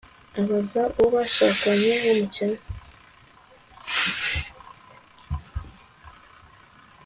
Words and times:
abaza 0.41 0.81
uwo 0.95 1.07
bashakanye 1.15 1.91
w'umukene 2.03 2.59